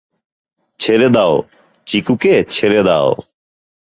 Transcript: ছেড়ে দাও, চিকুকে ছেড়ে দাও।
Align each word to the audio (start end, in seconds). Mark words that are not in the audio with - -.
ছেড়ে 0.79 1.07
দাও, 1.09 1.33
চিকুকে 1.87 2.33
ছেড়ে 2.49 2.81
দাও। 2.83 3.09